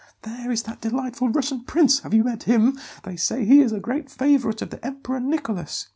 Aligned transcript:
there 0.23 0.49
is 0.49 0.63
that 0.63 0.81
delightful 0.81 1.29
Russian 1.29 1.63
prince! 1.63 1.99
Have 1.99 2.11
you 2.11 2.23
met 2.23 2.41
him? 2.45 2.75
They 3.03 3.15
say 3.15 3.45
he 3.45 3.61
is 3.61 3.71
a 3.71 3.79
great 3.79 4.09
favourite 4.09 4.63
of 4.63 4.71
the 4.71 4.83
Emperor 4.83 5.19
Nicholas. 5.19 5.89